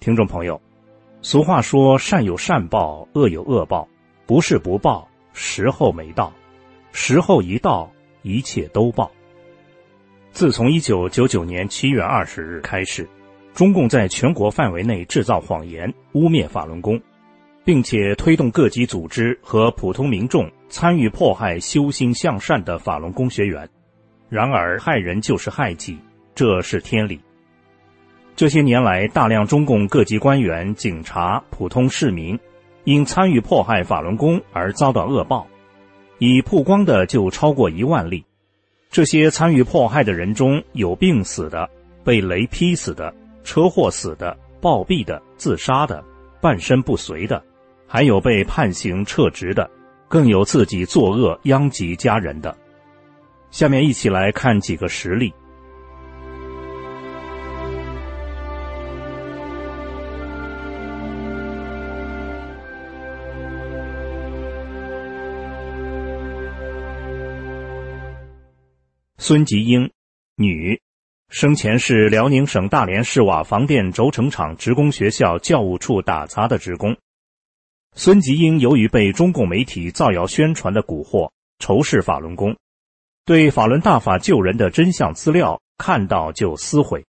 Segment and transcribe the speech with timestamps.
[0.00, 0.58] 听众朋友，
[1.20, 3.86] 俗话说“善有善报，恶有恶报”，
[4.24, 6.32] 不是不报，时候没到；
[6.90, 7.92] 时候一到，
[8.22, 9.10] 一切都报。
[10.32, 13.06] 自从一九九九年七月二十日开始，
[13.52, 16.98] 中共在全国范围内制造谎言，污蔑法轮功，
[17.62, 23.68] 并且推动各级组织和普通民众参与迫害修心向善的法轮功学员。
[24.30, 25.98] 然而，害人就是害己，
[26.34, 27.20] 这是天理。
[28.40, 32.40] 这些年来，大量中共各级官员、警察、普通市民，
[32.84, 35.46] 因参与迫害法轮功而遭到恶报，
[36.16, 38.24] 已曝光的就超过一万例。
[38.90, 41.68] 这些参与迫害的人中有病死的、
[42.02, 46.02] 被雷劈死的、车祸死的、暴毙的、自杀的、
[46.40, 47.44] 半身不遂的，
[47.86, 49.70] 还有被判刑撤职的，
[50.08, 52.56] 更有自己作恶殃及家人的。
[53.50, 55.30] 下面一起来看几个实例。
[69.22, 69.92] 孙吉英，
[70.36, 70.80] 女，
[71.28, 76.96] 生前是辽宁省大连市瓦房店轴承厂职工学校教务处打杂的职工。
[77.94, 82.56] 孙吉英由于被中共媒体造谣宣传的蛊惑，仇视法轮功，
[83.26, 87.04] 对法轮大法救人的真相资料看到就撕毁。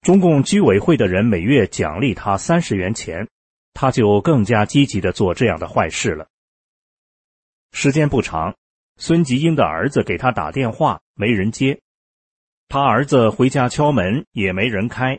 [0.00, 3.28] 中共居委会的人每月奖励他三十元钱，
[3.74, 6.28] 他就更加积极的做这样的坏事了。
[7.72, 8.56] 时间不长。
[9.00, 11.80] 孙吉英的儿子给他打电话，没人接。
[12.68, 15.18] 他儿子回家敲门，也没人开。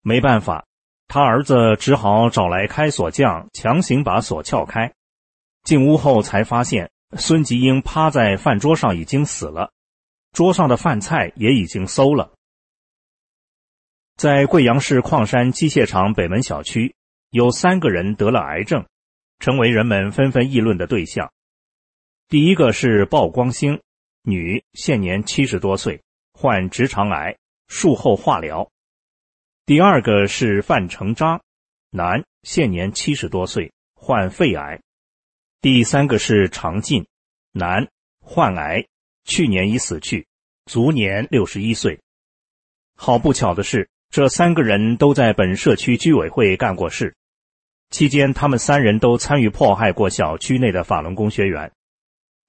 [0.00, 0.64] 没办法，
[1.06, 4.90] 他儿子只好找来开锁匠，强行把锁撬开。
[5.64, 9.70] 进屋后才发现，孙吉英趴在饭桌上已经死了，
[10.32, 12.32] 桌上的饭菜也已经馊了。
[14.16, 16.94] 在贵阳市矿山机械厂北门小区，
[17.28, 18.86] 有三个人得了癌症，
[19.40, 21.30] 成为人们纷纷议论的对象。
[22.30, 23.80] 第一个是鲍光兴，
[24.22, 26.02] 女，现年七十多岁，
[26.34, 28.70] 患直肠癌，术后化疗。
[29.64, 31.40] 第二个是范成章，
[31.88, 34.78] 男，现年七十多岁，患肺癌。
[35.62, 37.06] 第三个是常进，
[37.52, 37.88] 男，
[38.20, 38.86] 患癌，
[39.24, 40.26] 去年已死去，
[40.66, 41.98] 卒年六十一岁。
[42.94, 47.16] 好不巧的是，这三个人都在本社区居委会干过事，
[47.88, 51.72] 期间他们三人都参与迫害过小区内的法轮功学员。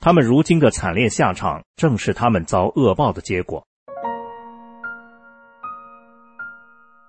[0.00, 3.64] 他们如今的惨烈下场，正是他们遭恶报的结果。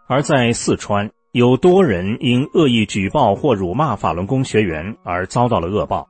[0.07, 6.09] 而在四川，有多人因恶意举报或辱骂法轮功学员而遭到了恶报。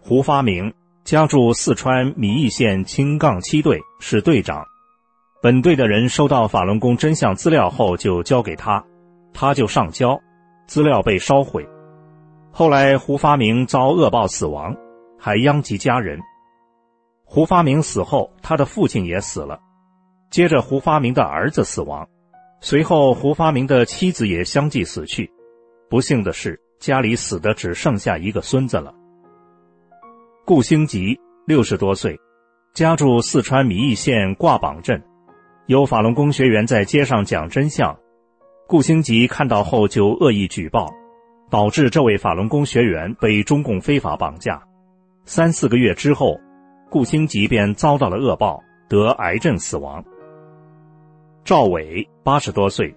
[0.00, 0.72] 胡发明
[1.04, 4.66] 家住四川米易县青杠七队，是队长。
[5.40, 8.84] 本队的人收到法轮功真相资料后，就交给他，
[9.32, 10.18] 他就上交，
[10.66, 11.64] 资料被烧毁。
[12.50, 14.76] 后来，胡发明遭恶报死亡。
[15.18, 16.18] 还殃及家人。
[17.24, 19.60] 胡发明死后，他的父亲也死了，
[20.30, 22.08] 接着胡发明的儿子死亡，
[22.60, 25.30] 随后胡发明的妻子也相继死去。
[25.90, 28.94] 不幸的是，家里死的只剩下一个孙子了。
[30.46, 32.18] 顾兴吉六十多岁，
[32.72, 35.02] 家住四川米易县挂榜镇，
[35.66, 37.98] 有法轮功学员在街上讲真相，
[38.66, 40.88] 顾兴吉看到后就恶意举报，
[41.50, 44.62] 导致这位法轮功学员被中共非法绑架。
[45.28, 46.40] 三四个月之后，
[46.88, 48.58] 顾兴吉便遭到了恶报，
[48.88, 50.02] 得癌症死亡。
[51.44, 52.96] 赵伟八十多岁，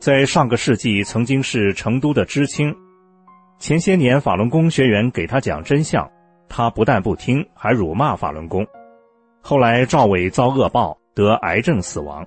[0.00, 2.74] 在上个世纪曾经是成都的知青。
[3.58, 6.10] 前些年法轮功学员给他讲真相，
[6.48, 8.66] 他不但不听，还辱骂法轮功。
[9.42, 12.26] 后来赵伟遭恶报，得癌症死亡。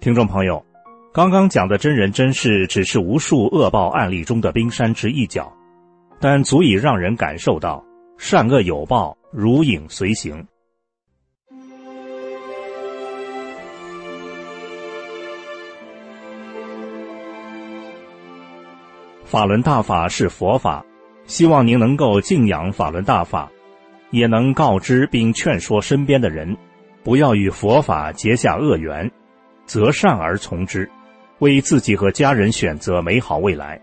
[0.00, 0.64] 听众朋友，
[1.12, 5.52] 刚刚讲的真人真事，只是无数恶报案例中的冰山之一角。
[6.22, 7.84] 但足以让人感受到
[8.16, 10.46] 善恶有报，如影随形。
[19.24, 20.86] 法轮大法是佛法，
[21.26, 23.50] 希望您能够敬仰法轮大法，
[24.12, 26.56] 也能告知并劝说身边的人，
[27.02, 29.10] 不要与佛法结下恶缘，
[29.66, 30.88] 择善而从之，
[31.40, 33.82] 为自己和家人选择美好未来。